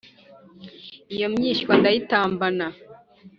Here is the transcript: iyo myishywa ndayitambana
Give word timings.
iyo 1.15 1.27
myishywa 1.33 1.73
ndayitambana 1.79 2.67